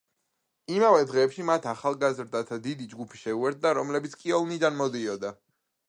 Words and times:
იმავე 0.75 1.03
დღეებში 1.11 1.45
მათ 1.49 1.67
ახალგაზრდათა 1.73 2.59
დიდი 2.69 2.89
ჯგუფი 2.95 3.23
შეუერთდა, 3.27 3.75
რომლებიც 3.81 4.17
კიოლნიდან 4.25 4.83
მოდიოდა. 4.85 5.37